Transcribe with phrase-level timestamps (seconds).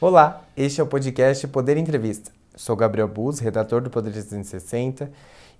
[0.00, 2.30] Olá, este é o podcast Poder Entrevista.
[2.54, 5.10] Sou Gabriel Buz, redator do Poder 360,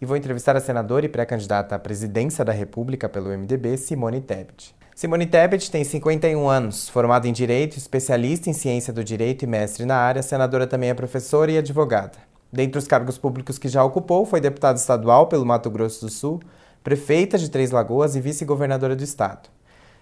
[0.00, 4.76] e vou entrevistar a senadora e pré-candidata à presidência da República pelo MDB, Simone Tebet.
[4.94, 9.84] Simone Tebet tem 51 anos, formada em Direito, especialista em Ciência do Direito e mestre
[9.84, 12.18] na área, senadora também é professora e advogada.
[12.52, 16.40] Dentre os cargos públicos que já ocupou, foi deputada estadual pelo Mato Grosso do Sul,
[16.84, 19.48] prefeita de Três Lagoas e vice-governadora do estado.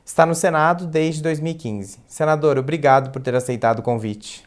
[0.06, 1.98] Está no Senado desde 2015.
[2.06, 4.46] Senador, obrigado por ter aceitado o convite.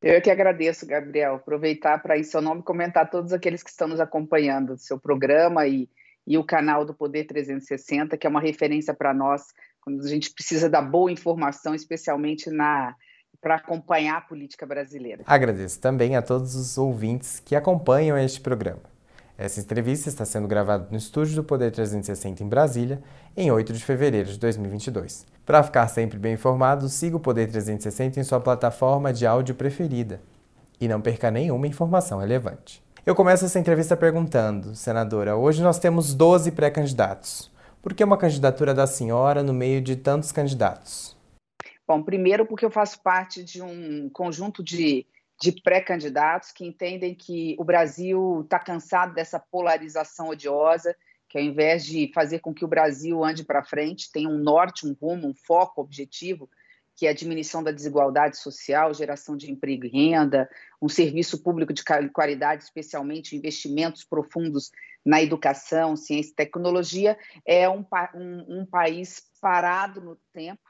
[0.00, 1.34] Eu que agradeço, Gabriel.
[1.34, 5.88] Aproveitar para ir seu nome comentar todos aqueles que estão nos acompanhando, seu programa e,
[6.24, 9.42] e o canal do Poder 360, que é uma referência para nós
[9.80, 12.94] quando a gente precisa da boa informação, especialmente na
[13.40, 15.24] para acompanhar a política brasileira.
[15.26, 18.91] Agradeço também a todos os ouvintes que acompanham este programa.
[19.42, 23.02] Essa entrevista está sendo gravada no estúdio do Poder 360 em Brasília,
[23.36, 25.26] em 8 de fevereiro de 2022.
[25.44, 30.22] Para ficar sempre bem informado, siga o Poder 360 em sua plataforma de áudio preferida
[30.80, 32.80] e não perca nenhuma informação relevante.
[33.04, 37.50] Eu começo essa entrevista perguntando, senadora, hoje nós temos 12 pré-candidatos.
[37.82, 41.16] Por que uma candidatura da senhora no meio de tantos candidatos?
[41.84, 45.04] Bom, primeiro porque eu faço parte de um conjunto de
[45.42, 50.94] de pré-candidatos que entendem que o Brasil está cansado dessa polarização odiosa,
[51.28, 54.86] que ao invés de fazer com que o Brasil ande para frente, tenha um norte,
[54.86, 56.48] um rumo, um foco objetivo,
[56.94, 60.48] que é a diminuição da desigualdade social, geração de emprego e renda,
[60.80, 61.82] um serviço público de
[62.12, 64.70] qualidade, especialmente investimentos profundos
[65.04, 70.62] na educação, ciência e tecnologia, é um, um, um país parado no tempo,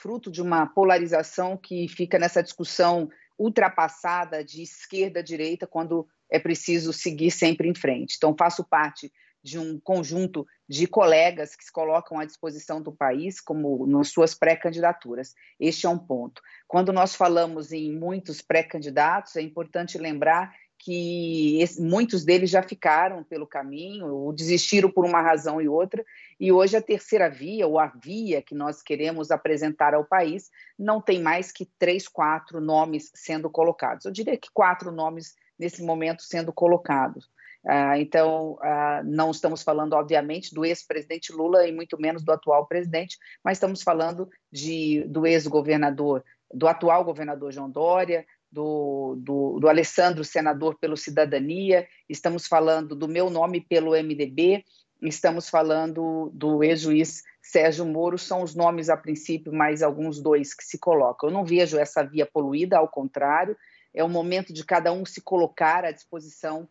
[0.00, 6.38] fruto de uma polarização que fica nessa discussão ultrapassada de esquerda a direita quando é
[6.38, 8.14] preciso seguir sempre em frente.
[8.16, 9.12] Então, faço parte
[9.46, 14.34] de um conjunto de colegas que se colocam à disposição do país como nas suas
[14.34, 15.34] pré-candidaturas.
[15.60, 16.42] Este é um ponto.
[16.66, 20.52] Quando nós falamos em muitos pré-candidatos, é importante lembrar
[20.86, 26.04] que esse, muitos deles já ficaram pelo caminho, ou desistiram por uma razão e outra,
[26.38, 30.48] e hoje a terceira via, ou a via que nós queremos apresentar ao país,
[30.78, 34.04] não tem mais que três, quatro nomes sendo colocados.
[34.04, 37.28] Eu diria que quatro nomes nesse momento sendo colocados.
[37.66, 42.64] Ah, então, ah, não estamos falando, obviamente, do ex-presidente Lula e muito menos do atual
[42.68, 46.22] presidente, mas estamos falando de, do ex-governador,
[46.54, 53.08] do atual governador João Dória, do, do, do, Alessandro, senador pelo Cidadania, estamos falando do
[53.08, 54.64] meu nome pelo MDB,
[55.02, 60.64] estamos falando do ex-juiz Sérgio Moro, são os nomes a princípio, mais alguns dois que
[60.64, 61.28] se colocam.
[61.28, 63.56] Eu não vejo essa via poluída, ao contrário,
[63.94, 66.68] é o momento de cada um se colocar à disposição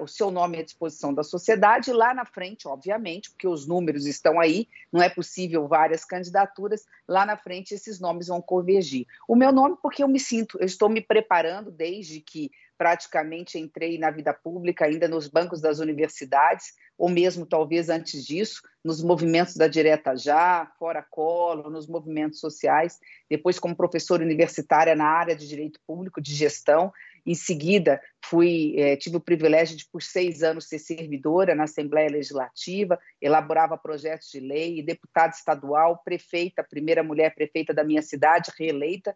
[0.00, 4.40] o seu nome à disposição da sociedade, lá na frente, obviamente, porque os números estão
[4.40, 9.06] aí, não é possível várias candidaturas, lá na frente esses nomes vão convergir.
[9.28, 13.98] O meu nome, porque eu me sinto, eu estou me preparando desde que praticamente entrei
[13.98, 19.56] na vida pública, ainda nos bancos das universidades, ou mesmo talvez antes disso, nos movimentos
[19.56, 25.46] da Direta Já, Fora Colo, nos movimentos sociais, depois como professora universitária na área de
[25.48, 26.92] Direito Público, de Gestão,
[27.28, 32.08] em seguida, fui, é, tive o privilégio de, por seis anos, ser servidora na Assembleia
[32.10, 39.14] Legislativa, elaborava projetos de lei, deputada estadual, prefeita, primeira mulher prefeita da minha cidade, reeleita,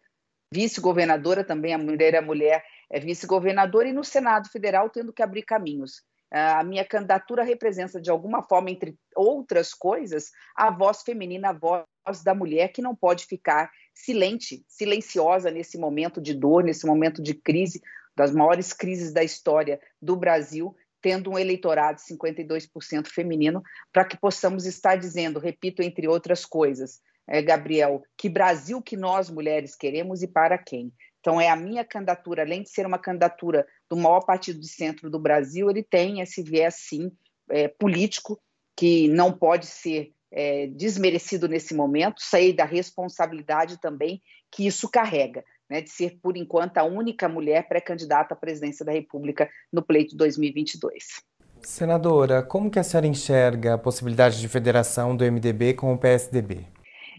[0.53, 6.03] vice-governadora também, a mulher mulher é vice-governadora, e no Senado Federal tendo que abrir caminhos.
[6.31, 12.23] A minha candidatura representa, de alguma forma, entre outras coisas, a voz feminina, a voz
[12.23, 17.35] da mulher que não pode ficar silente, silenciosa nesse momento de dor, nesse momento de
[17.35, 17.83] crise,
[18.17, 23.63] das maiores crises da história do Brasil, tendo um eleitorado 52% feminino,
[23.93, 29.31] para que possamos estar dizendo, repito, entre outras coisas, é, Gabriel, que Brasil que nós
[29.31, 30.93] mulheres queremos e para quem.
[31.21, 35.09] Então, é a minha candidatura, além de ser uma candidatura do maior partido de centro
[35.09, 37.11] do Brasil, ele tem esse viés, sim,
[37.51, 38.41] é, político,
[38.77, 45.45] que não pode ser é, desmerecido nesse momento, sair da responsabilidade também que isso carrega
[45.73, 50.15] né, de ser, por enquanto, a única mulher pré-candidata à presidência da República no pleito
[50.15, 51.23] 2022.
[51.63, 56.67] Senadora, como que a senhora enxerga a possibilidade de federação do MDB com o PSDB?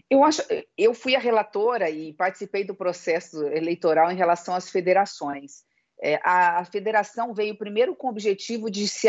[0.08, 0.42] Eu acho,
[0.78, 5.64] eu fui a relatora e participei do processo eleitoral em relação às federações.
[6.00, 9.08] É, a, a, federação veio primeiro com o objetivo de se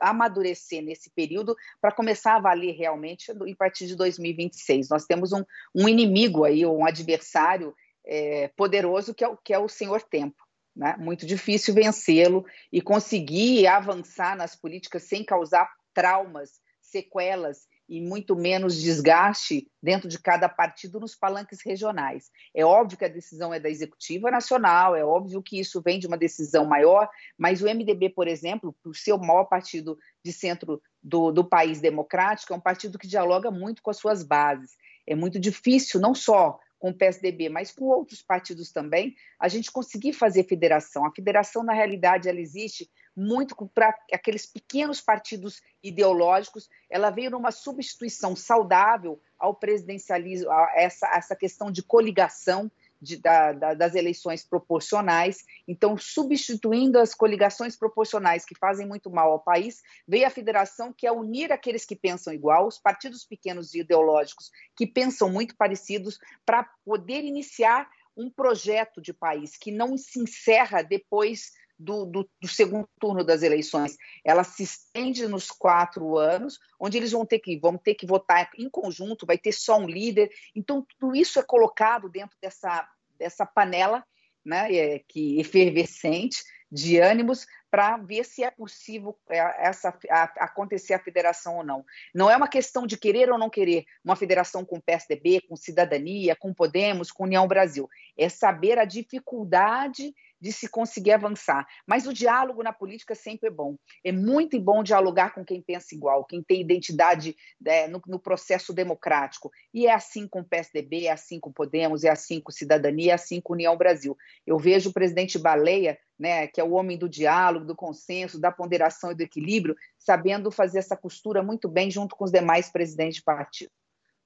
[0.00, 4.88] amadurecer nesse período para começar a valer realmente a partir de 2026.
[4.90, 5.42] Nós temos um,
[5.74, 7.74] um inimigo aí, um adversário
[8.06, 10.36] é, poderoso que é, o, que é o Senhor Tempo.
[10.74, 10.94] Né?
[10.98, 18.80] Muito difícil vencê-lo e conseguir avançar nas políticas sem causar traumas, sequelas e muito menos
[18.80, 22.30] desgaste dentro de cada partido nos palanques regionais.
[22.54, 26.06] É óbvio que a decisão é da executiva nacional, é óbvio que isso vem de
[26.06, 27.08] uma decisão maior,
[27.38, 32.56] mas o MDB, por exemplo, o maior partido de centro do, do país democrático, é
[32.56, 34.72] um partido que dialoga muito com as suas bases.
[35.06, 39.72] É muito difícil, não só com o PSDB, mas com outros partidos também, a gente
[39.72, 41.04] conseguir fazer federação.
[41.04, 47.50] A federação, na realidade, ela existe muito para aqueles pequenos partidos ideológicos, ela veio numa
[47.50, 54.44] substituição saudável ao presidencialismo, a essa, essa questão de coligação, de, da, da, das eleições
[54.44, 55.44] proporcionais.
[55.66, 61.06] Então, substituindo as coligações proporcionais que fazem muito mal ao país, veio a federação que
[61.06, 66.18] é unir aqueles que pensam igual, os partidos pequenos e ideológicos que pensam muito parecidos,
[66.44, 72.48] para poder iniciar um projeto de país que não se encerra depois do, do, do,
[72.48, 73.96] segundo turno das eleições.
[74.24, 78.50] Ela se estende nos quatro anos, onde eles vão ter que vão ter que votar
[78.56, 80.30] em conjunto, vai ter só um líder.
[80.54, 82.88] Então tudo isso é colocado dentro dessa
[83.18, 84.04] dessa panela,
[84.44, 89.38] né, é, que efervescente de ânimos para ver se é possível é,
[89.68, 91.84] essa a, acontecer a federação ou não.
[92.14, 96.34] Não é uma questão de querer ou não querer uma federação com PSDB, com Cidadania,
[96.36, 97.88] com Podemos, com União Brasil.
[98.16, 101.66] É saber a dificuldade de se conseguir avançar.
[101.86, 103.76] Mas o diálogo na política sempre é bom.
[104.04, 108.72] É muito bom dialogar com quem pensa igual, quem tem identidade é, no, no, processo
[108.72, 109.50] democrático.
[109.72, 113.12] E é assim com o PSDB, é assim com o Podemos, é assim com Cidadania,
[113.12, 114.16] é assim com União Brasil.
[114.46, 118.50] Eu vejo o presidente Baleia, né, que é o homem do diálogo, do consenso, da
[118.50, 123.16] ponderação e do equilíbrio, sabendo fazer essa costura muito bem junto com os demais presidentes
[123.16, 123.70] de partido.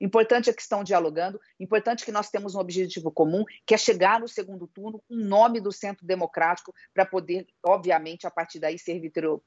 [0.00, 4.18] Importante é que estão dialogando, importante que nós temos um objetivo comum, que é chegar
[4.18, 8.78] no segundo turno com o nome do Centro Democrático para poder, obviamente, a partir daí
[8.78, 9.00] ser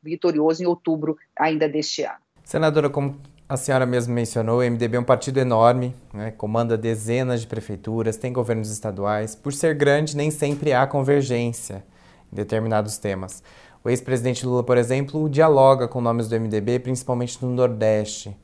[0.04, 2.20] vitorioso em outubro ainda deste ano.
[2.44, 6.32] Senadora, como a senhora mesmo mencionou, o MDB é um partido enorme, né?
[6.32, 9.36] comanda dezenas de prefeituras, tem governos estaduais.
[9.36, 11.84] Por ser grande, nem sempre há convergência
[12.32, 13.44] em determinados temas.
[13.84, 18.36] O ex-presidente Lula, por exemplo, dialoga com nomes do MDB, principalmente no Nordeste.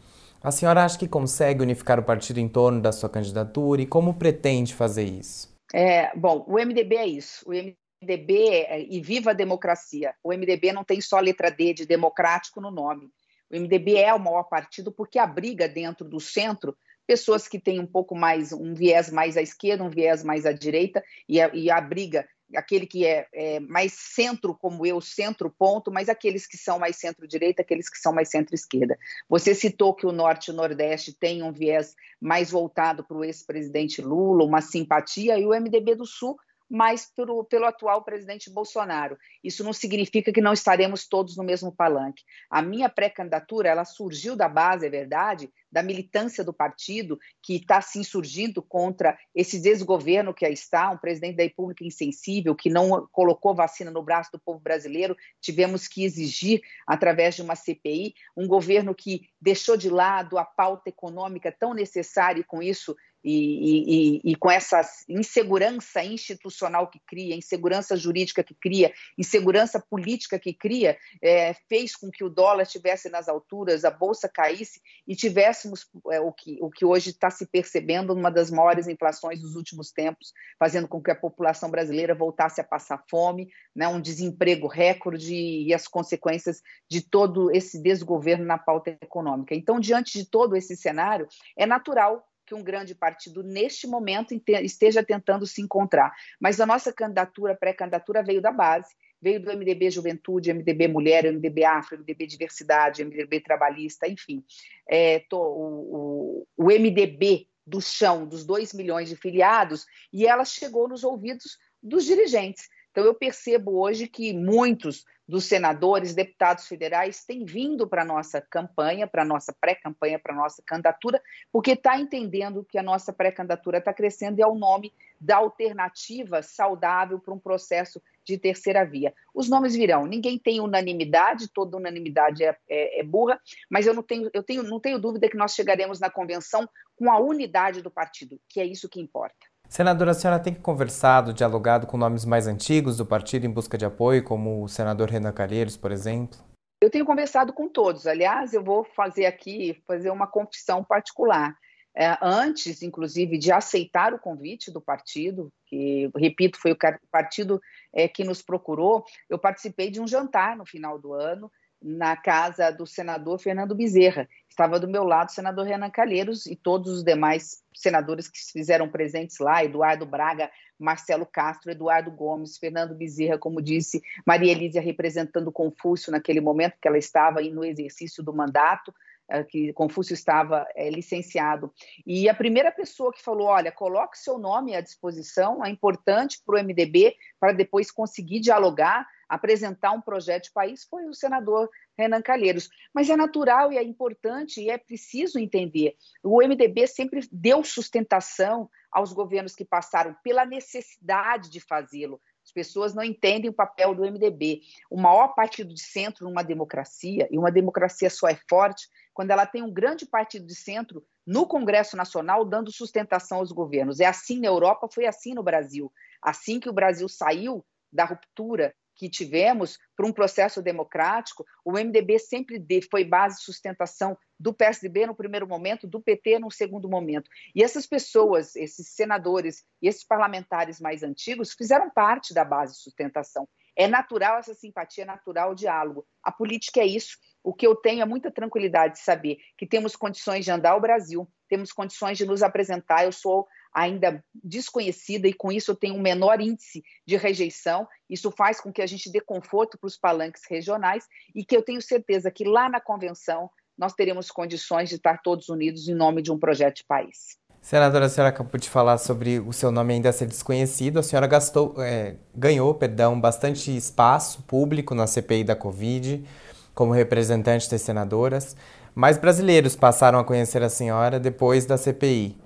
[0.41, 4.13] A senhora acha que consegue unificar o partido em torno da sua candidatura e como
[4.13, 5.53] pretende fazer isso?
[5.73, 7.43] É, bom, o MDB é isso.
[7.45, 10.13] O MDB é, e viva a democracia.
[10.23, 13.09] O MDB não tem só a letra D de democrático no nome.
[13.51, 16.75] O MDB é o maior partido porque abriga dentro do centro
[17.05, 20.51] pessoas que têm um pouco mais, um viés mais à esquerda, um viés mais à
[20.51, 22.23] direita, e, e abriga
[22.55, 27.61] aquele que é, é, mais centro, como eu, centro-ponto, mas aqueles que são mais centro-direita,
[27.61, 28.97] aqueles que são mais centro-esquerda.
[29.27, 33.23] Você citou que o Norte e o Nordeste têm um viés mais voltado para o
[33.23, 36.37] ex-presidente Lula, uma simpatia, e o MDB do Sul
[36.69, 39.17] mas pelo, pelo atual presidente Bolsonaro.
[39.43, 42.23] Isso não significa que não estaremos todos no mesmo palanque.
[42.49, 47.81] A minha pré-candidatura, ela surgiu da base, é verdade, da militância do partido, que está
[47.81, 53.07] se insurgindo contra esse desgoverno que aí está, um presidente da República insensível, que não
[53.11, 58.47] colocou vacina no braço do povo brasileiro, tivemos que exigir, através de uma CPI, um
[58.47, 64.31] governo que deixou de lado a pauta econômica tão necessária e, com isso, e, e,
[64.31, 70.97] e, com essa insegurança institucional que cria, insegurança jurídica que cria, insegurança política que cria,
[71.21, 76.21] é, fez com que o dólar estivesse nas alturas, a bolsa caísse e tivéssemos é,
[76.21, 80.33] o, que, o que hoje está se percebendo uma das maiores inflações dos últimos tempos,
[80.57, 85.73] fazendo com que a população brasileira voltasse a passar fome, né, um desemprego recorde e
[85.73, 89.53] as consequências de todo esse desgoverno na pauta econômica.
[89.53, 91.27] Então, diante de todo esse cenário,
[91.57, 96.11] é natural que um grande partido, neste momento, esteja tentando se encontrar.
[96.39, 98.89] Mas a nossa candidatura, pré-candidatura, veio da base,
[99.21, 104.43] veio do MDB Juventude, MDB Mulher, MDB Afro, MDB Diversidade, MDB Trabalhista, enfim.
[104.89, 110.43] É, tô, o, o, o MDB do chão, dos 2 milhões de filiados, e ela
[110.43, 112.67] chegou nos ouvidos dos dirigentes.
[112.91, 118.41] Então, eu percebo hoje que muitos dos senadores, deputados federais têm vindo para a nossa
[118.41, 123.13] campanha, para a nossa pré-campanha, para a nossa candidatura, porque está entendendo que a nossa
[123.13, 124.91] pré-candidatura está crescendo e é o nome
[125.21, 129.13] da alternativa saudável para um processo de terceira via.
[129.31, 134.01] Os nomes virão, ninguém tem unanimidade, toda unanimidade é, é, é burra, mas eu, não
[134.01, 137.91] tenho, eu tenho, não tenho dúvida que nós chegaremos na convenção com a unidade do
[137.91, 139.48] partido, que é isso que importa.
[139.69, 143.85] Senadora, a senhora tem conversado, dialogado com nomes mais antigos do partido em busca de
[143.85, 146.39] apoio, como o senador Renan Calheiros, por exemplo?
[146.81, 148.07] Eu tenho conversado com todos.
[148.07, 151.55] Aliás, eu vou fazer aqui, fazer uma confissão particular.
[151.95, 156.77] É, antes, inclusive, de aceitar o convite do partido, que, repito, foi o
[157.11, 157.61] partido
[157.93, 162.71] é, que nos procurou, eu participei de um jantar no final do ano, na casa
[162.71, 164.27] do senador Fernando Bezerra.
[164.49, 168.51] Estava do meu lado o senador Renan Calheiros e todos os demais senadores que se
[168.51, 174.81] fizeram presentes lá, Eduardo Braga, Marcelo Castro, Eduardo Gomes, Fernando Bezerra, como disse, Maria Elísia
[174.81, 178.93] representando Confúcio naquele momento que ela estava no exercício do mandato,
[179.29, 181.71] eh, que Confúcio estava é, licenciado.
[182.05, 186.55] E a primeira pessoa que falou: olha, coloque seu nome à disposição, é importante para
[186.55, 192.21] o MDB, para depois conseguir dialogar apresentar um projeto de país foi o senador Renan
[192.21, 192.69] Calheiros.
[192.93, 195.95] Mas é natural e é importante e é preciso entender.
[196.23, 202.19] O MDB sempre deu sustentação aos governos que passaram pela necessidade de fazê-lo.
[202.43, 204.61] As pessoas não entendem o papel do MDB.
[204.89, 209.45] O maior partido de centro numa democracia, e uma democracia só é forte quando ela
[209.45, 213.99] tem um grande partido de centro no Congresso Nacional dando sustentação aos governos.
[213.99, 215.93] É assim na Europa, foi assim no Brasil.
[216.19, 222.19] Assim que o Brasil saiu da ruptura que tivemos para um processo democrático, o MDB
[222.19, 227.29] sempre foi base de sustentação do PSDB no primeiro momento, do PT no segundo momento.
[227.55, 232.81] E essas pessoas, esses senadores e esses parlamentares mais antigos fizeram parte da base de
[232.81, 233.47] sustentação.
[233.73, 236.05] É natural essa simpatia, é natural o diálogo.
[236.21, 237.17] A política é isso.
[237.41, 240.81] O que eu tenho é muita tranquilidade de saber que temos condições de andar o
[240.81, 243.05] Brasil, temos condições de nos apresentar.
[243.05, 247.87] Eu sou ainda desconhecida e com isso tenho um menor índice de rejeição.
[248.09, 251.61] Isso faz com que a gente dê conforto para os palanques regionais e que eu
[251.61, 256.21] tenho certeza que lá na convenção nós teremos condições de estar todos unidos em nome
[256.21, 257.37] de um projeto de país.
[257.61, 260.99] Senadora, a senhora acabou de falar sobre o seu nome ainda ser desconhecido.
[260.99, 266.25] A senhora gastou, é, ganhou, perdão, bastante espaço público na CPI da Covid
[266.73, 268.55] como representante das senadoras.
[268.95, 272.37] Mais brasileiros passaram a conhecer a senhora depois da CPI.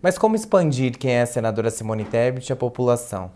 [0.00, 3.32] Mas como expandir quem é a senadora Simone Tebet à população?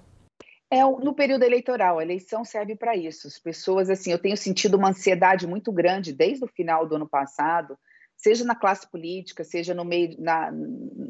[0.70, 3.26] É no período eleitoral, a eleição serve para isso.
[3.26, 7.06] As pessoas, assim, eu tenho sentido uma ansiedade muito grande desde o final do ano
[7.06, 7.76] passado,
[8.16, 10.50] seja na classe política, seja no meio na,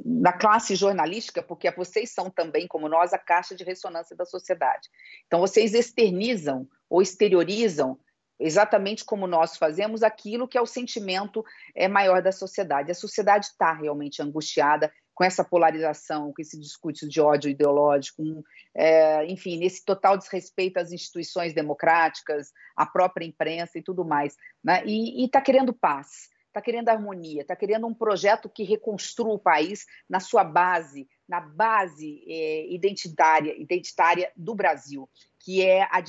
[0.05, 4.89] na classe jornalística, porque vocês são também, como nós, a caixa de ressonância da sociedade.
[5.27, 7.99] Então, vocês externizam ou exteriorizam
[8.41, 11.45] exatamente como nós fazemos aquilo que é o sentimento
[11.75, 12.91] é, maior da sociedade.
[12.91, 18.43] A sociedade está realmente angustiada, com essa polarização, com esse discurso de ódio ideológico, um,
[18.75, 24.37] é, enfim, nesse total desrespeito às instituições democráticas, à própria imprensa e tudo mais.
[24.65, 24.83] Né?
[24.87, 29.87] E está querendo paz, está querendo harmonia, está querendo um projeto que reconstrua o país
[30.09, 35.09] na sua base, na base é, identitária, identitária do Brasil
[35.45, 36.01] que é a,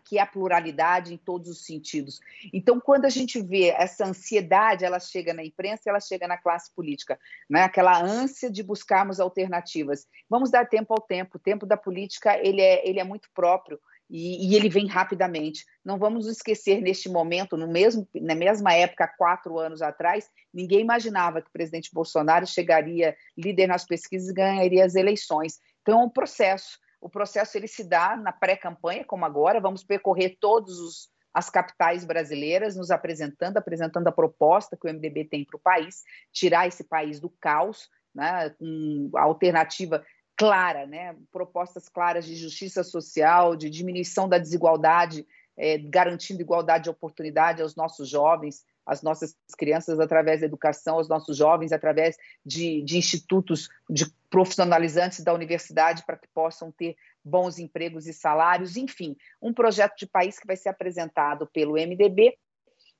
[0.00, 2.20] que é a pluralidade em todos os sentidos.
[2.52, 6.74] Então, quando a gente vê essa ansiedade, ela chega na imprensa, ela chega na classe
[6.74, 7.62] política, né?
[7.62, 10.06] aquela ânsia de buscarmos alternativas.
[10.28, 11.36] Vamos dar tempo ao tempo.
[11.36, 13.78] O tempo da política ele é, ele é muito próprio.
[14.16, 15.64] E, e, ele vem rapidamente.
[15.84, 21.42] Não vamos esquecer neste momento, no mesmo, na mesma época, quatro anos atrás, ninguém imaginava
[21.42, 25.58] que o presidente Bolsonaro chegaria líder nas pesquisas e ganharia as eleições.
[25.82, 26.78] Então, é um processo.
[27.00, 32.76] O processo ele se dá na pré-campanha, como agora, vamos percorrer todas as capitais brasileiras,
[32.76, 37.18] nos apresentando, apresentando a proposta que o MDB tem para o país, tirar esse país
[37.18, 40.04] do caos, né, com a alternativa
[40.36, 45.26] clara, né, propostas claras de justiça social, de diminuição da desigualdade,
[45.56, 51.08] é, garantindo igualdade de oportunidade aos nossos jovens, às nossas crianças através da educação, aos
[51.08, 57.58] nossos jovens através de, de institutos de profissionalizantes da universidade para que possam ter bons
[57.58, 62.36] empregos e salários, enfim, um projeto de país que vai ser apresentado pelo MDB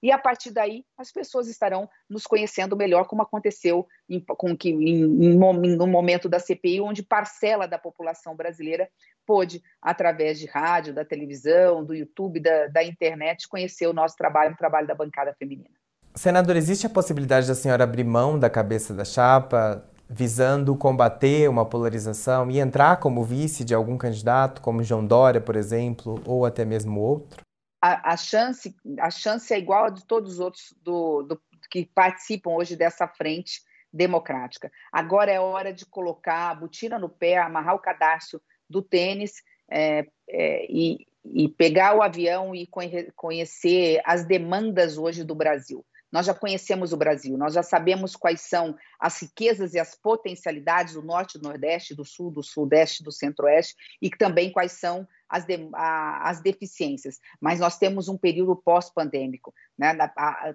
[0.04, 4.68] e a partir daí as pessoas estarão nos conhecendo melhor, como aconteceu em, com que,
[4.68, 8.86] em, em, no momento da CPI, onde parcela da população brasileira
[9.26, 14.52] pôde, através de rádio, da televisão, do YouTube, da, da internet, conhecer o nosso trabalho,
[14.52, 15.74] o trabalho da bancada feminina.
[16.14, 21.64] Senador, existe a possibilidade da senhora abrir mão da cabeça da chapa, visando combater uma
[21.64, 26.62] polarização e entrar como vice de algum candidato, como João Dória, por exemplo, ou até
[26.62, 27.43] mesmo outro?
[27.84, 31.84] A, a, chance, a chance é igual a de todos os outros do, do, que
[31.84, 33.60] participam hoje dessa frente
[33.92, 34.72] democrática.
[34.90, 39.34] Agora é hora de colocar a botina no pé, amarrar o cadastro do tênis
[39.70, 42.66] é, é, e, e, pegar o avião e
[43.14, 45.84] conhecer as demandas hoje do Brasil.
[46.10, 50.94] Nós já conhecemos o Brasil, nós já sabemos quais são as riquezas e as potencialidades
[50.94, 55.44] do Norte, do Nordeste, do Sul, do Sudeste, do Centro-Oeste e também quais são as,
[55.44, 59.52] de, a, as deficiências, mas nós temos um período pós-pandêmico.
[59.76, 59.92] Né?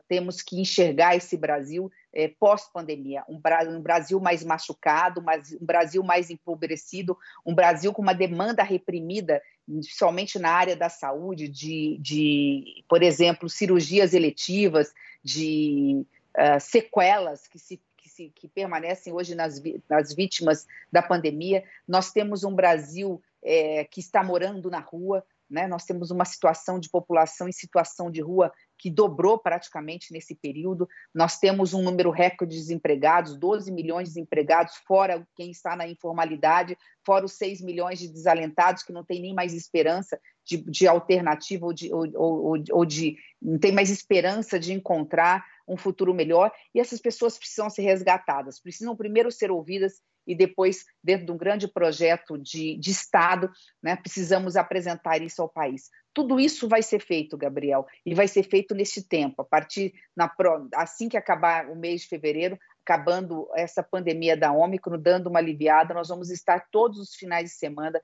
[0.08, 6.02] temos que enxergar esse Brasil é, pós-pandemia, um, um, Brasil mais machucado, mas um Brasil
[6.02, 9.42] mais empobrecido, um Brasil com uma demanda reprimida,
[9.82, 16.06] somente na área da saúde, de, de por exemplo, cirurgias eletivas, de
[16.38, 21.66] uh, sequelas que se que, se, que, permanecem hoje nas, nas, vítimas da pandemia.
[21.86, 25.66] Nós temos um Brasil é, que está morando na rua, né?
[25.66, 30.88] nós temos uma situação de população em situação de rua que dobrou praticamente nesse período.
[31.14, 35.88] Nós temos um número recorde de desempregados, 12 milhões de desempregados, fora quem está na
[35.88, 40.88] informalidade, fora os 6 milhões de desalentados que não têm nem mais esperança de, de
[40.88, 46.14] alternativa ou de, ou, ou, ou de não tem mais esperança de encontrar um futuro
[46.14, 46.52] melhor.
[46.74, 51.38] E essas pessoas precisam ser resgatadas, precisam primeiro ser ouvidas e depois, dentro de um
[51.38, 53.50] grande projeto de, de Estado,
[53.82, 55.90] né, precisamos apresentar isso ao país.
[56.14, 60.32] Tudo isso vai ser feito, Gabriel, e vai ser feito neste tempo, a partir na,
[60.76, 65.94] assim que acabar o mês de fevereiro, acabando essa pandemia da Ômicron, dando uma aliviada,
[65.94, 68.02] nós vamos estar todos os finais de semana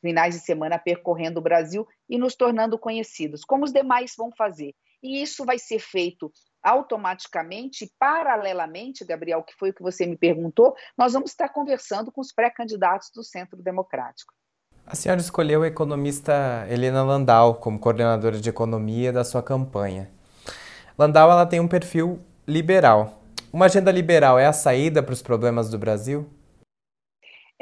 [0.00, 4.72] finais de semana percorrendo o Brasil e nos tornando conhecidos, como os demais vão fazer.
[5.02, 6.32] E isso vai ser feito
[6.64, 12.22] automaticamente, paralelamente, Gabriel, que foi o que você me perguntou, nós vamos estar conversando com
[12.22, 14.32] os pré-candidatos do Centro Democrático.
[14.86, 20.10] A senhora escolheu a economista Helena Landau como coordenadora de economia da sua campanha.
[20.98, 23.22] Landau ela tem um perfil liberal.
[23.52, 26.28] Uma agenda liberal é a saída para os problemas do Brasil?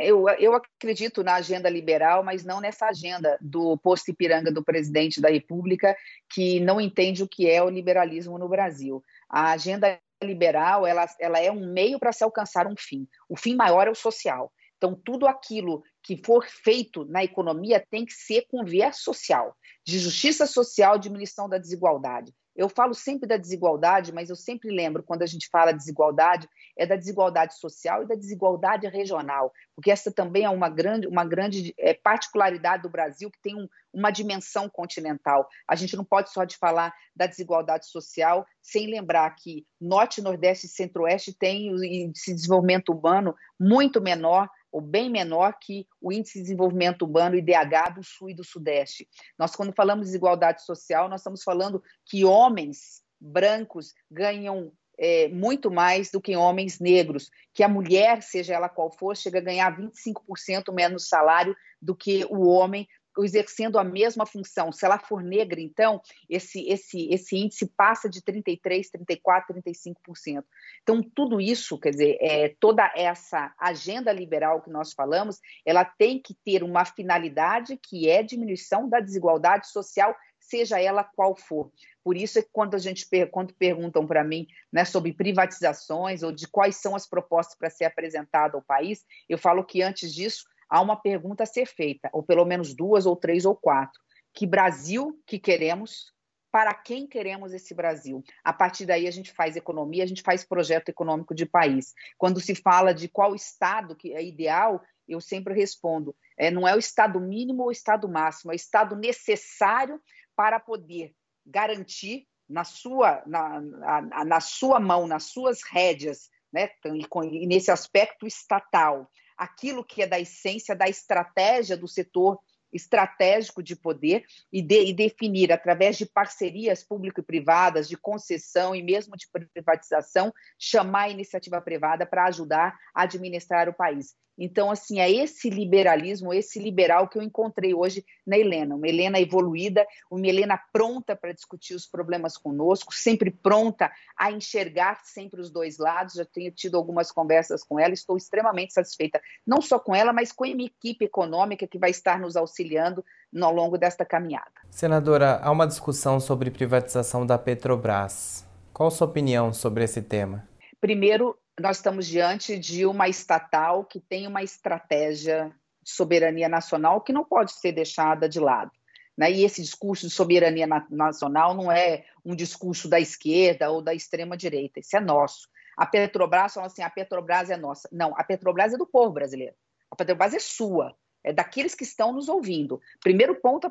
[0.04, 5.20] Eu, eu acredito na agenda liberal, mas não nessa agenda do posto Ipiranga do presidente
[5.20, 5.96] da República,
[6.32, 9.02] que não entende o que é o liberalismo no Brasil.
[9.28, 13.06] A agenda liberal ela, ela é um meio para se alcançar um fim.
[13.28, 14.52] O fim maior é o social.
[14.76, 19.56] Então, tudo aquilo que for feito na economia tem que ser com viés social,
[19.86, 22.34] de justiça social, diminuição da desigualdade.
[22.54, 26.86] Eu falo sempre da desigualdade, mas eu sempre lembro, quando a gente fala desigualdade, é
[26.86, 31.74] da desigualdade social e da desigualdade regional, porque essa também é uma grande, uma grande
[31.78, 35.48] é, particularidade do Brasil, que tem um, uma dimensão continental.
[35.68, 40.66] A gente não pode só de falar da desigualdade social sem lembrar que Norte, Nordeste
[40.66, 46.10] e Centro-Oeste têm um índice de desenvolvimento humano muito menor ou bem menor que o
[46.10, 49.06] Índice de Desenvolvimento Urbano, IDH, do Sul e do Sudeste.
[49.38, 55.70] Nós, quando falamos de desigualdade social, nós estamos falando que homens brancos ganham é, muito
[55.70, 59.76] mais do que homens negros, que a mulher, seja ela qual for, chega a ganhar
[59.76, 62.86] 25% menos salário do que o homem,
[63.18, 64.72] exercendo a mesma função.
[64.72, 68.60] Se ela for negra, então, esse, esse, esse índice passa de 33%,
[69.06, 69.62] 34%,
[70.06, 70.44] 35%.
[70.82, 76.20] Então, tudo isso, quer dizer, é, toda essa agenda liberal que nós falamos, ela tem
[76.20, 81.70] que ter uma finalidade que é diminuição da desigualdade social, seja ela qual for.
[82.02, 86.32] Por isso é que quando a gente quando perguntam para mim né, sobre privatizações ou
[86.32, 90.44] de quais são as propostas para ser apresentado ao país, eu falo que antes disso
[90.68, 94.00] há uma pergunta a ser feita, ou pelo menos duas, ou três, ou quatro.
[94.34, 96.10] Que Brasil que queremos?
[96.50, 98.22] Para quem queremos esse Brasil?
[98.44, 101.94] A partir daí a gente faz economia, a gente faz projeto econômico de país.
[102.18, 106.74] Quando se fala de qual estado que é ideal, eu sempre respondo: é, não é
[106.74, 110.00] o estado mínimo ou o estado máximo, é o estado necessário
[110.36, 111.14] para poder
[111.44, 118.26] garantir na sua, na, na, na sua mão, nas suas rédeas, né, e nesse aspecto
[118.26, 122.38] estatal, aquilo que é da essência da estratégia do setor
[122.72, 128.74] estratégico de poder e, de, e, definir, através de parcerias público e privadas, de concessão
[128.74, 134.14] e mesmo de privatização, chamar a iniciativa privada para ajudar a administrar o país.
[134.38, 138.74] Então, assim, é esse liberalismo, esse liberal que eu encontrei hoje na Helena.
[138.74, 145.00] Uma Helena evoluída, uma Helena pronta para discutir os problemas conosco, sempre pronta a enxergar
[145.04, 146.14] sempre os dois lados.
[146.14, 150.32] Já tenho tido algumas conversas com ela, estou extremamente satisfeita, não só com ela, mas
[150.32, 153.04] com a minha equipe econômica que vai estar nos auxiliando
[153.40, 154.50] ao longo desta caminhada.
[154.70, 158.44] Senadora, há uma discussão sobre privatização da Petrobras.
[158.72, 160.48] Qual a sua opinião sobre esse tema?
[160.80, 167.12] Primeiro, nós estamos diante de uma estatal que tem uma estratégia de soberania nacional que
[167.12, 168.70] não pode ser deixada de lado.
[169.16, 169.30] Né?
[169.30, 173.92] E esse discurso de soberania na nacional não é um discurso da esquerda ou da
[173.92, 175.48] extrema-direita, isso é nosso.
[175.76, 177.88] A Petrobras fala assim: a Petrobras é nossa.
[177.92, 179.54] Não, a Petrobras é do povo brasileiro.
[179.90, 182.80] A Petrobras é sua, é daqueles que estão nos ouvindo.
[183.00, 183.70] Primeiro ponto,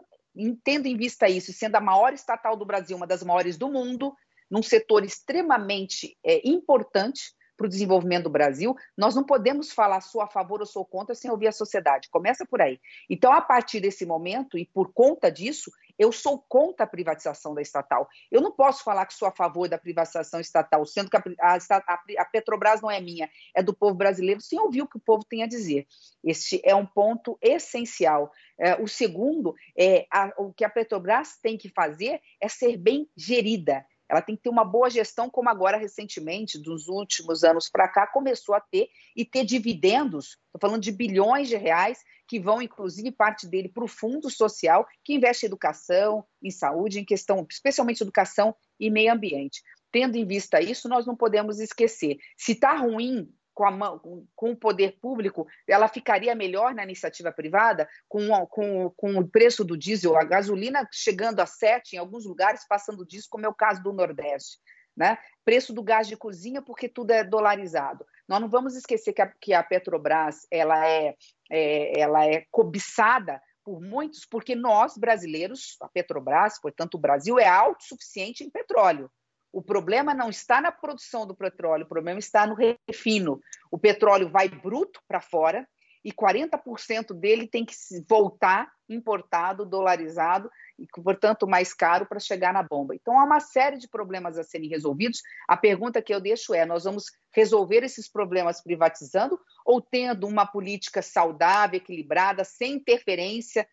[0.64, 4.16] tendo em vista isso, sendo a maior estatal do Brasil, uma das maiores do mundo,
[4.50, 10.20] num setor extremamente é, importante, para o desenvolvimento do Brasil, nós não podemos falar sou
[10.20, 12.10] a favor ou sou contra sem ouvir a sociedade.
[12.10, 12.80] Começa por aí.
[13.08, 17.62] Então, a partir desse momento, e por conta disso, eu sou contra a privatização da
[17.62, 18.10] estatal.
[18.32, 22.04] Eu não posso falar que sou a favor da privatização estatal, sendo que a, a,
[22.18, 25.24] a Petrobras não é minha, é do povo brasileiro, sem ouvir o que o povo
[25.24, 25.86] tem a dizer.
[26.24, 28.32] Este é um ponto essencial.
[28.60, 33.08] É, o segundo é a, o que a Petrobras tem que fazer é ser bem
[33.16, 37.88] gerida ela tem que ter uma boa gestão, como agora recentemente, dos últimos anos para
[37.88, 42.62] cá, começou a ter, e ter dividendos, estou falando de bilhões de reais, que vão,
[42.62, 47.48] inclusive, parte dele para o fundo social, que investe em educação, em saúde, em questão,
[47.50, 49.62] especialmente educação e meio ambiente.
[49.94, 52.18] Tendo em vista isso, nós não podemos esquecer.
[52.38, 54.00] Se está ruim com, a,
[54.36, 59.64] com, o poder público, ela ficaria melhor na iniciativa privada, com, com, com o preço
[59.64, 63.54] do diesel, a gasolina chegando a 7, em alguns lugares passando disso, como é o
[63.54, 64.60] caso do Nordeste.
[64.96, 65.18] Né?
[65.46, 68.06] Preço do gás de cozinha, porque tudo é dolarizado.
[68.28, 71.16] Nós não vamos esquecer que a, que a Petrobras ela é,
[71.50, 77.48] é, ela é cobiçada por muitos, porque nós, brasileiros, a Petrobras, portanto, o Brasil é
[77.48, 79.10] autossuficiente em petróleo.
[79.52, 83.42] O problema não está na produção do petróleo, o problema está no refino.
[83.70, 85.68] O petróleo vai bruto para fora
[86.04, 87.76] e 40% dele tem que
[88.10, 92.96] voltar importado, dolarizado e, portanto, mais caro para chegar na bomba.
[92.96, 95.22] Então, há uma série de problemas a serem resolvidos.
[95.48, 100.46] A pergunta que eu deixo é: nós vamos resolver esses problemas privatizando ou tendo uma
[100.46, 103.68] política saudável, equilibrada, sem interferência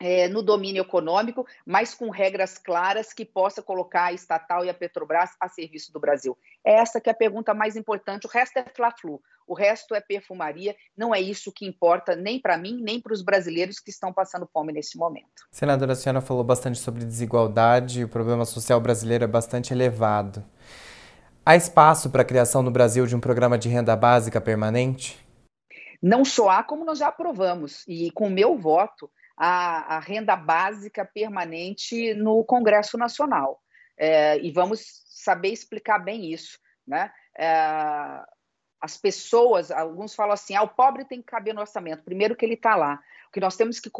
[0.00, 4.74] é, no domínio econômico, mas com regras claras que possa colocar a estatal e a
[4.74, 6.36] Petrobras a serviço do Brasil.
[6.64, 8.26] Essa que é a pergunta mais importante.
[8.26, 10.74] O resto é fla-flu, o resto é perfumaria.
[10.96, 14.48] Não é isso que importa nem para mim, nem para os brasileiros que estão passando
[14.50, 15.46] fome nesse momento.
[15.50, 18.04] Senadora, a senhora falou bastante sobre desigualdade.
[18.04, 20.42] O problema social brasileiro é bastante elevado.
[21.44, 25.18] Há espaço para a criação no Brasil de um programa de renda básica permanente?
[26.02, 27.84] Não só há, como nós já aprovamos.
[27.88, 29.10] E com o meu voto,
[29.42, 33.62] a, a renda básica permanente no Congresso Nacional.
[33.96, 36.58] É, e vamos saber explicar bem isso.
[36.86, 37.10] Né?
[37.38, 38.22] É,
[38.78, 42.04] as pessoas, alguns falam assim: ah, o pobre tem que caber no orçamento.
[42.04, 43.00] Primeiro que ele está lá.
[43.28, 43.90] O que nós temos que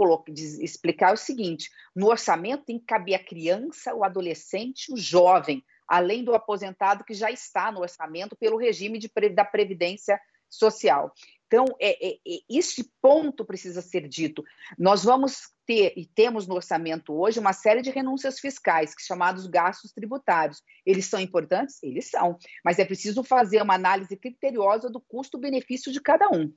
[0.63, 5.65] explicar é o seguinte: no orçamento tem que caber a criança, o adolescente, o jovem,
[5.89, 11.15] além do aposentado que já está no orçamento pelo regime de, da Previdência Social.
[11.51, 14.45] Então, é, é, é, esse ponto precisa ser dito.
[14.79, 19.91] Nós vamos ter, e temos no orçamento hoje, uma série de renúncias fiscais, chamados gastos
[19.91, 20.63] tributários.
[20.87, 21.83] Eles são importantes?
[21.83, 22.39] Eles são.
[22.65, 26.55] Mas é preciso fazer uma análise criteriosa do custo-benefício de cada um.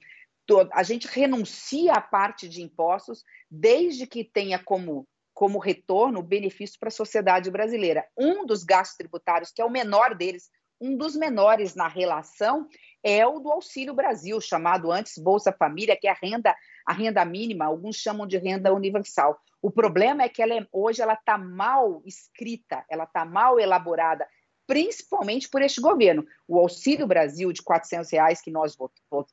[0.71, 6.79] A gente renuncia à parte de impostos desde que tenha como como retorno o benefício
[6.79, 8.05] para a sociedade brasileira.
[8.15, 12.67] Um dos gastos tributários, que é o menor deles, um dos menores na relação
[13.03, 17.25] é o do Auxílio Brasil, chamado antes Bolsa Família, que é a renda, a renda
[17.25, 19.37] mínima, alguns chamam de renda universal.
[19.61, 24.25] O problema é que ela é, hoje ela está mal escrita, ela está mal elaborada,
[24.65, 26.25] principalmente por este governo.
[26.47, 28.77] O Auxílio Brasil de R$ reais que nós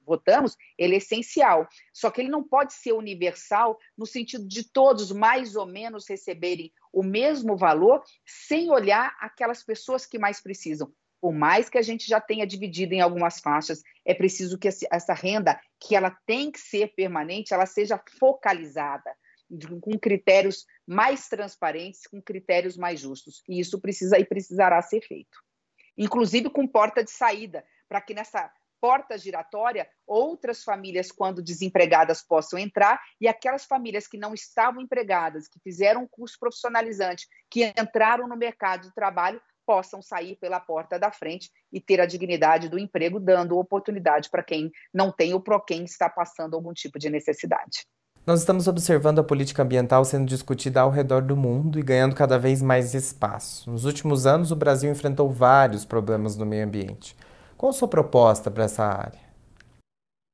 [0.05, 1.69] votamos, ele é essencial.
[1.93, 6.73] Só que ele não pode ser universal no sentido de todos mais ou menos receberem
[6.93, 12.07] o mesmo valor, sem olhar aquelas pessoas que mais precisam por mais que a gente
[12.07, 16.59] já tenha dividido em algumas faixas, é preciso que essa renda, que ela tem que
[16.59, 19.15] ser permanente, ela seja focalizada,
[19.81, 23.43] com critérios mais transparentes, com critérios mais justos.
[23.49, 25.39] E isso precisa e precisará ser feito.
[25.99, 32.59] Inclusive com porta de saída, para que nessa porta giratória outras famílias, quando desempregadas, possam
[32.59, 38.27] entrar e aquelas famílias que não estavam empregadas, que fizeram um curso profissionalizante, que entraram
[38.27, 42.77] no mercado de trabalho, possam sair pela porta da frente e ter a dignidade do
[42.77, 47.09] emprego, dando oportunidade para quem não tem ou para quem está passando algum tipo de
[47.09, 47.87] necessidade.
[48.27, 52.37] Nós estamos observando a política ambiental sendo discutida ao redor do mundo e ganhando cada
[52.37, 53.71] vez mais espaço.
[53.71, 57.17] Nos últimos anos, o Brasil enfrentou vários problemas no meio ambiente.
[57.57, 59.21] Qual a sua proposta para essa área?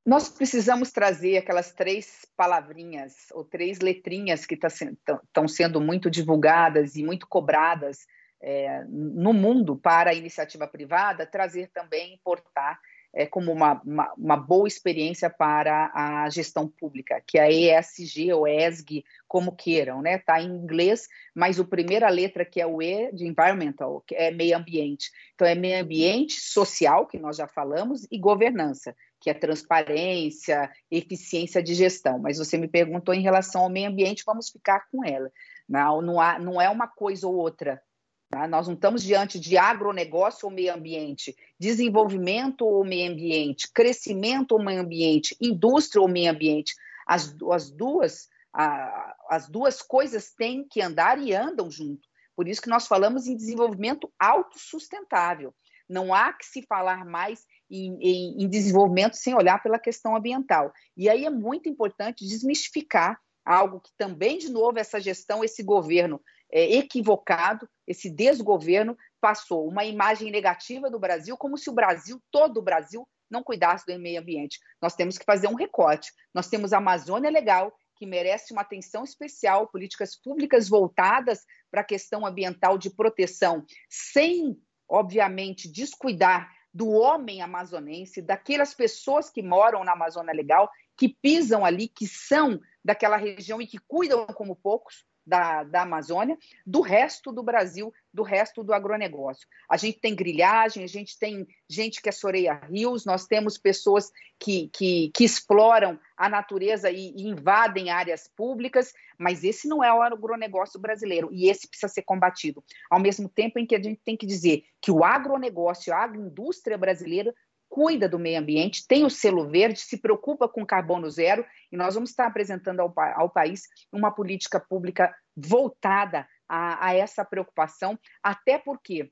[0.07, 6.97] Nós precisamos trazer aquelas três palavrinhas ou três letrinhas que estão tá sendo muito divulgadas
[6.97, 8.07] e muito cobradas
[8.43, 12.79] é, no mundo para a iniciativa privada, trazer também, importar
[13.17, 18.31] é, como uma, uma, uma, boa experiência para a gestão pública, que é a ESG
[18.35, 20.17] ou ESG, como queiram, né?
[20.17, 24.31] Está em inglês, mas a primeira letra que é o E de environmental, que é
[24.31, 25.11] meio ambiente.
[25.35, 31.63] Então é meio ambiente social, que nós já falamos, e governança, que é transparência, eficiência
[31.63, 32.19] de gestão.
[32.19, 35.31] Mas você me perguntou em relação ao meio ambiente, vamos ficar com ela.
[35.67, 37.83] Não, não, há, não é uma coisa ou outra,
[38.29, 38.49] Tá?
[38.49, 44.63] Nós não estamos diante de agronegócio ou meio ambiente, desenvolvimento ou meio ambiente, crescimento ou
[44.63, 46.75] meio ambiente, indústria ou meio ambiente.
[47.07, 52.09] As, as, duas, a, as duas coisas têm que andar e andam junto.
[52.35, 55.55] Por isso que nós falamos em desenvolvimento autossustentável.
[55.89, 60.73] Não há que se falar mais em, em, em desenvolvimento sem olhar pela questão ambiental.
[60.97, 66.21] E aí é muito importante desmistificar algo que também, de novo, essa gestão, esse governo
[66.51, 72.59] é, equivocado, esse desgoverno, passou uma imagem negativa do Brasil, como se o Brasil, todo
[72.59, 74.59] o Brasil, não cuidasse do meio ambiente.
[74.81, 76.13] Nós temos que fazer um recorte.
[76.33, 81.85] Nós temos a Amazônia Legal, que merece uma atenção especial, políticas públicas voltadas para a
[81.85, 84.57] questão ambiental de proteção, sem,
[84.89, 91.89] obviamente, descuidar do homem amazonense, daquelas pessoas que moram na Amazônia Legal, que pisam ali,
[91.89, 97.43] que são daquela região e que cuidam como poucos da, da Amazônia, do resto do
[97.43, 99.47] Brasil, do resto do agronegócio.
[99.69, 104.69] A gente tem grilhagem, a gente tem gente que assoreia rios, nós temos pessoas que,
[104.73, 110.01] que, que exploram a natureza e, e, invadem áreas públicas, mas esse não é o
[110.01, 112.63] agronegócio brasileiro e esse precisa ser combatido.
[112.91, 116.79] Ao mesmo tempo em que a gente tem que dizer que o agronegócio, a agroindústria
[116.79, 117.35] brasileira
[117.69, 121.95] cuida do meio ambiente, tem o selo verde, se preocupa com carbono zero, e nós
[121.95, 128.59] vamos estar apresentando ao, ao país uma política pública voltada a, a essa preocupação, até
[128.59, 129.11] porque,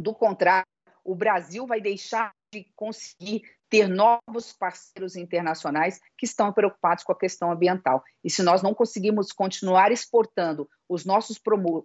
[0.00, 0.66] do contrário,
[1.04, 7.18] o Brasil vai deixar de conseguir ter novos parceiros internacionais que estão preocupados com a
[7.18, 8.02] questão ambiental.
[8.22, 11.38] E se nós não conseguimos continuar exportando os nossos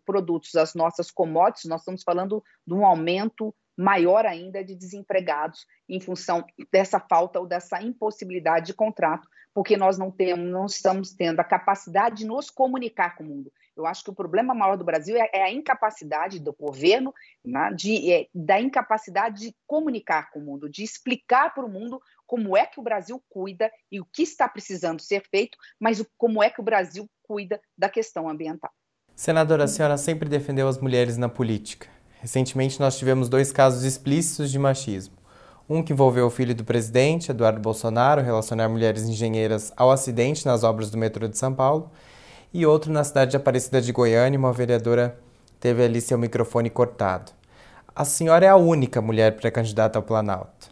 [0.06, 6.00] produtos, as nossas commodities, nós estamos falando de um aumento maior ainda de desempregados em
[6.00, 11.40] função dessa falta ou dessa impossibilidade de contrato, porque nós não temos, não estamos tendo
[11.40, 13.52] a capacidade de nos comunicar com o mundo.
[13.76, 17.72] Eu acho que o problema maior do Brasil é, é a incapacidade do governo, né,
[17.74, 22.56] de, é, da incapacidade de comunicar com o mundo, de explicar para o mundo como
[22.56, 26.50] é que o Brasil cuida e o que está precisando ser feito, mas como é
[26.50, 28.72] que o Brasil cuida da questão ambiental.
[29.16, 31.88] Senadora, a senhora sempre defendeu as mulheres na política.
[32.22, 35.16] Recentemente nós tivemos dois casos explícitos de machismo.
[35.68, 40.64] Um que envolveu o filho do presidente, Eduardo Bolsonaro, relacionar mulheres engenheiras ao acidente nas
[40.64, 41.90] obras do metrô de São Paulo,
[42.54, 45.18] e outro na cidade de Aparecida de Goiânia, uma vereadora
[45.60, 47.32] teve ali seu microfone cortado.
[47.96, 50.70] A senhora é a única mulher pré-candidata ao Planalto.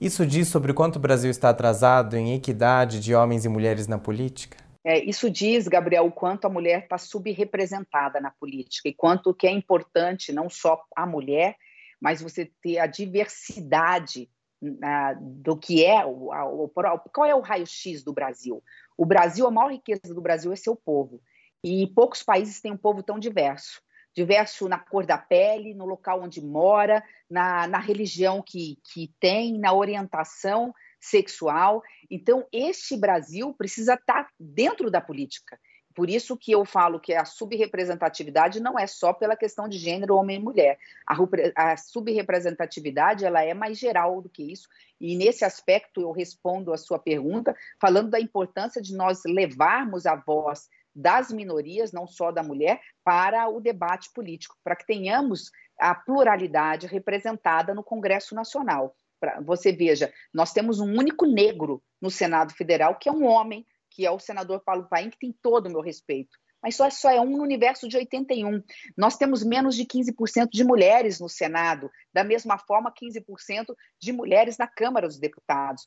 [0.00, 3.86] Isso diz sobre o quanto o Brasil está atrasado em equidade de homens e mulheres
[3.86, 4.56] na política?
[4.88, 9.44] É, isso diz, Gabriel, o quanto a mulher está subrepresentada na política e quanto que
[9.44, 11.56] é importante não só a mulher,
[12.00, 14.30] mas você ter a diversidade
[14.62, 18.62] uh, do que é o, o, qual é o raio-x do Brasil.
[18.96, 21.20] O Brasil, a maior riqueza do Brasil é seu povo.
[21.64, 23.82] E poucos países têm um povo tão diverso.
[24.14, 29.58] Diverso na cor da pele, no local onde mora, na, na religião que, que tem,
[29.58, 31.82] na orientação sexual.
[32.10, 35.58] Então, este Brasil precisa estar dentro da política.
[35.96, 40.14] Por isso que eu falo que a subrepresentatividade não é só pela questão de gênero
[40.14, 40.78] homem e mulher.
[41.06, 41.16] A,
[41.56, 44.68] a subrepresentatividade ela é mais geral do que isso.
[45.00, 50.14] E nesse aspecto eu respondo a sua pergunta falando da importância de nós levarmos a
[50.14, 55.94] voz das minorias, não só da mulher, para o debate político, para que tenhamos a
[55.94, 58.94] pluralidade representada no Congresso Nacional.
[59.20, 63.66] Pra, você veja, nós temos um único negro no Senado Federal, que é um homem,
[63.90, 66.36] que é o senador Paulo Paim, que tem todo o meu respeito.
[66.62, 68.62] Mas só, só é um no universo de 81.
[68.96, 74.58] Nós temos menos de 15% de mulheres no Senado, da mesma forma, 15% de mulheres
[74.58, 75.86] na Câmara dos Deputados.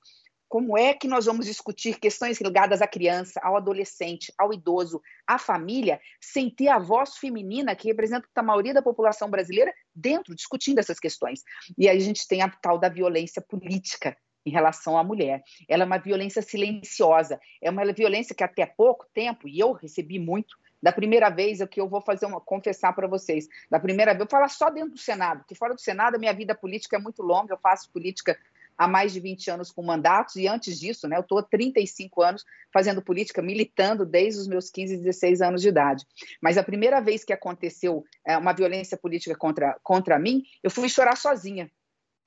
[0.50, 5.38] Como é que nós vamos discutir questões ligadas à criança, ao adolescente, ao idoso, à
[5.38, 10.80] família, sem ter a voz feminina que representa a maioria da população brasileira dentro, discutindo
[10.80, 11.44] essas questões?
[11.78, 15.44] E aí a gente tem a tal da violência política em relação à mulher.
[15.68, 20.18] Ela é uma violência silenciosa, é uma violência que até pouco tempo, e eu recebi
[20.18, 24.14] muito, da primeira vez, é que eu vou fazer uma, confessar para vocês, da primeira
[24.14, 26.96] vez, eu falo só dentro do Senado, porque fora do Senado a minha vida política
[26.96, 28.38] é muito longa, eu faço política
[28.80, 32.22] há mais de 20 anos com mandatos, e antes disso, né, eu estou há 35
[32.22, 36.06] anos fazendo política, militando desde os meus 15, 16 anos de idade.
[36.42, 40.88] Mas a primeira vez que aconteceu é, uma violência política contra, contra mim, eu fui
[40.88, 41.70] chorar sozinha.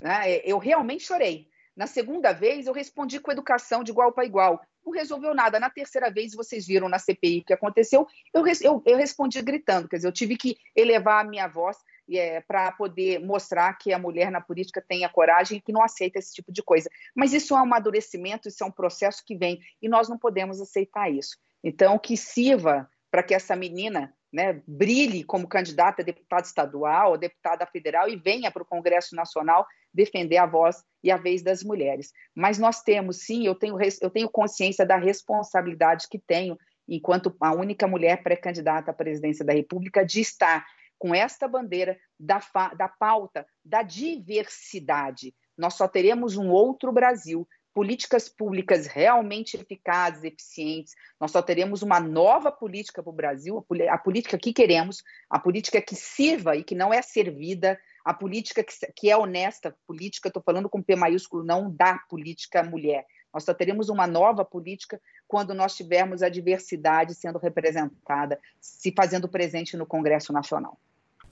[0.03, 0.41] Né?
[0.45, 1.49] Eu realmente chorei.
[1.75, 4.61] Na segunda vez, eu respondi com educação de igual para igual.
[4.85, 5.59] Não resolveu nada.
[5.59, 9.89] Na terceira vez, vocês viram na CPI o que aconteceu, eu, eu, eu respondi gritando.
[9.89, 11.79] Quer dizer, eu tive que elevar a minha voz
[12.11, 15.83] é, para poder mostrar que a mulher na política tem a coragem e que não
[15.83, 16.89] aceita esse tipo de coisa.
[17.15, 20.61] Mas isso é um amadurecimento, isso é um processo que vem e nós não podemos
[20.61, 21.37] aceitar isso.
[21.63, 27.19] Então, que sirva para que essa menina né, brilhe como candidata a deputada estadual, a
[27.19, 31.63] deputada federal e venha para o Congresso Nacional defender a voz e a vez das
[31.63, 32.13] mulheres.
[32.35, 36.57] Mas nós temos, sim, eu tenho, eu tenho consciência da responsabilidade que tenho,
[36.89, 40.65] enquanto a única mulher pré-candidata à presidência da República, de estar
[41.03, 42.41] com esta bandeira da,
[42.79, 45.35] da pauta da diversidade.
[45.59, 50.95] Nós só teremos um outro Brasil políticas públicas realmente eficazes, eficientes.
[51.19, 55.83] Nós só teremos uma nova política para o Brasil, a política que queremos, a política
[55.83, 60.43] que sirva e que não é servida, a política que, que é honesta, política, estou
[60.43, 63.05] falando com P maiúsculo, não da política mulher.
[63.35, 69.29] Nós só teremos uma nova política quando nós tivermos a diversidade sendo representada, se fazendo
[69.29, 70.79] presente no Congresso Nacional.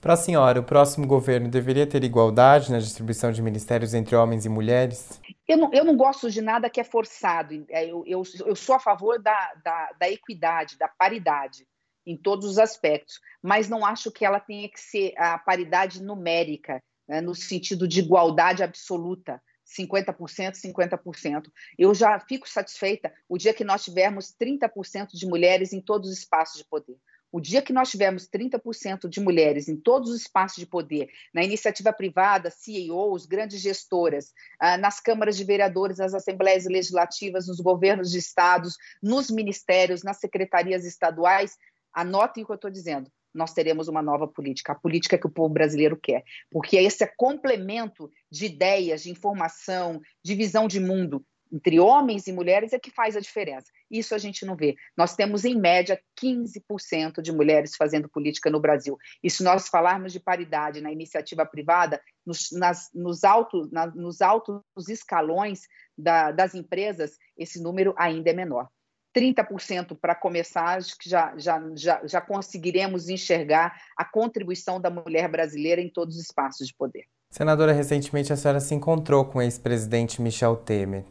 [0.01, 4.47] Para a senhora, o próximo governo deveria ter igualdade na distribuição de ministérios entre homens
[4.47, 5.21] e mulheres?
[5.47, 7.63] Eu não, eu não gosto de nada que é forçado.
[7.69, 11.67] É, eu, eu, eu sou a favor da, da, da equidade, da paridade
[12.03, 16.81] em todos os aspectos, mas não acho que ela tenha que ser a paridade numérica,
[17.07, 19.39] né, no sentido de igualdade absoluta.
[19.79, 21.43] 50%, 50%.
[21.77, 26.17] Eu já fico satisfeita o dia que nós tivermos 30% de mulheres em todos os
[26.17, 26.97] espaços de poder.
[27.31, 31.41] O dia que nós tivermos 30% de mulheres em todos os espaços de poder, na
[31.43, 38.11] iniciativa privada, CEOs, grandes gestoras, ah, nas câmaras de vereadores, nas assembleias legislativas, nos governos
[38.11, 41.55] de estados, nos ministérios, nas secretarias estaduais,
[41.93, 43.09] anotem o que eu estou dizendo.
[43.33, 47.07] Nós teremos uma nova política, a política que o povo brasileiro quer, porque esse é
[47.07, 52.89] complemento de ideias, de informação, de visão de mundo entre homens e mulheres é que
[52.89, 53.71] faz a diferença.
[53.89, 54.75] Isso a gente não vê.
[54.95, 58.97] Nós temos, em média, 15% de mulheres fazendo política no Brasil.
[59.21, 64.21] E se nós falarmos de paridade na iniciativa privada, nos, nas, nos, altos, na, nos
[64.21, 65.61] altos escalões
[65.97, 68.69] da, das empresas, esse número ainda é menor.
[69.13, 75.29] 30% para começar, acho que já, já, já, já conseguiremos enxergar a contribuição da mulher
[75.29, 77.03] brasileira em todos os espaços de poder.
[77.29, 81.05] Senadora, recentemente a senhora se encontrou com o ex-presidente Michel Temer.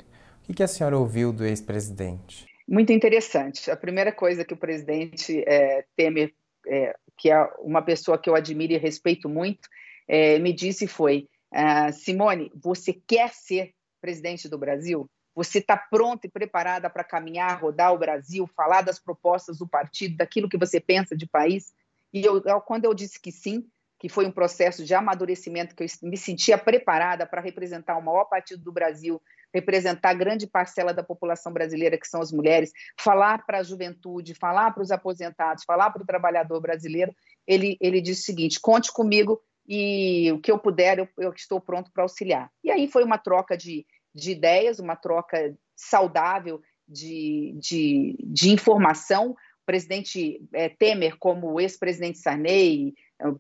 [0.51, 2.45] O que a senhora ouviu do ex-presidente?
[2.67, 3.71] Muito interessante.
[3.71, 6.35] A primeira coisa que o presidente é, Temer,
[6.67, 9.69] é, que é uma pessoa que eu admiro e respeito muito,
[10.09, 15.09] é, me disse foi: ah, Simone, você quer ser presidente do Brasil?
[15.37, 20.17] Você está pronta e preparada para caminhar, rodar o Brasil, falar das propostas do partido,
[20.17, 21.73] daquilo que você pensa de país?
[22.13, 23.65] E eu, quando eu disse que sim,
[24.01, 28.25] que foi um processo de amadurecimento, que eu me sentia preparada para representar o maior
[28.25, 29.21] partido do Brasil,
[29.53, 34.73] representar grande parcela da população brasileira, que são as mulheres, falar para a juventude, falar
[34.73, 37.15] para os aposentados, falar para o trabalhador brasileiro,
[37.47, 41.61] ele, ele disse o seguinte: conte comigo e o que eu puder, eu, eu estou
[41.61, 42.51] pronto para auxiliar.
[42.65, 49.33] E aí foi uma troca de, de ideias, uma troca saudável de, de, de informação.
[49.33, 49.37] O
[49.67, 52.95] presidente é, Temer, como ex-presidente Sarney,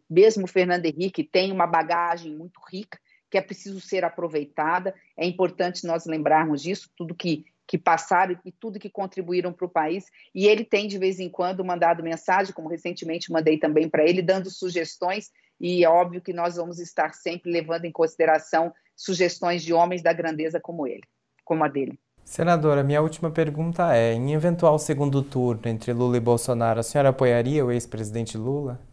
[0.08, 2.98] mesmo Fernando Henrique, tem uma bagagem muito rica
[3.30, 4.94] que é preciso ser aproveitada.
[5.16, 9.70] É importante nós lembrarmos disso, tudo que, que passaram e tudo que contribuíram para o
[9.70, 10.06] país.
[10.34, 14.20] E ele tem, de vez em quando, mandado mensagem, como recentemente mandei também para ele,
[14.20, 15.30] dando sugestões.
[15.60, 20.12] E é óbvio que nós vamos estar sempre levando em consideração sugestões de homens da
[20.12, 21.04] grandeza como ele,
[21.44, 21.98] como a dele.
[22.24, 27.10] Senadora, minha última pergunta é: em eventual segundo turno entre Lula e Bolsonaro, a senhora
[27.10, 28.89] apoiaria o ex-presidente Lula?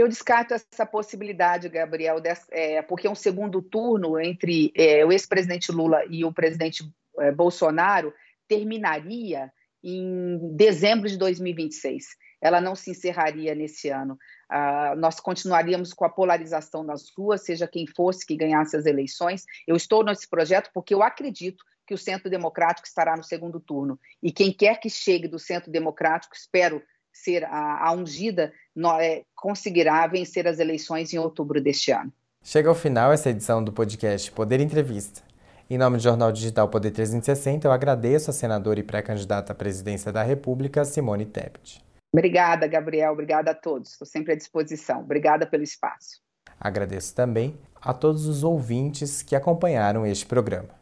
[0.00, 2.16] Eu descarto essa possibilidade, Gabriel,
[2.50, 8.10] é, porque um segundo turno entre é, o ex-presidente Lula e o presidente é, Bolsonaro
[8.48, 9.52] terminaria
[9.84, 12.16] em dezembro de 2026.
[12.40, 14.16] Ela não se encerraria nesse ano.
[14.48, 19.44] Ah, nós continuaríamos com a polarização nas ruas, seja quem fosse que ganhasse as eleições.
[19.66, 24.00] Eu estou nesse projeto porque eu acredito que o Centro Democrático estará no segundo turno.
[24.22, 28.52] E quem quer que chegue do Centro Democrático, espero ser a, a ungida,
[29.00, 32.12] é, conseguirá vencer as eleições em outubro deste ano.
[32.42, 35.22] Chega ao final essa edição do podcast Poder Entrevista.
[35.68, 40.10] Em nome do Jornal Digital Poder 360, eu agradeço a senadora e pré-candidata à presidência
[40.10, 41.80] da República, Simone Tebet.
[42.12, 43.12] Obrigada, Gabriel.
[43.12, 43.92] Obrigada a todos.
[43.92, 45.00] Estou sempre à disposição.
[45.00, 46.20] Obrigada pelo espaço.
[46.58, 50.79] Agradeço também a todos os ouvintes que acompanharam este programa.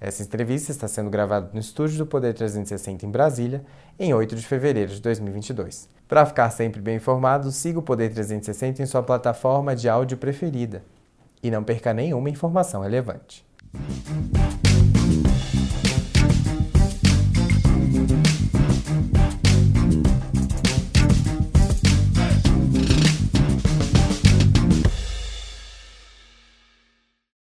[0.00, 3.64] Essa entrevista está sendo gravada no estúdio do Poder 360 em Brasília,
[3.98, 5.88] em 8 de fevereiro de 2022.
[6.06, 10.84] Para ficar sempre bem informado, siga o Poder 360 em sua plataforma de áudio preferida
[11.42, 13.44] e não perca nenhuma informação relevante.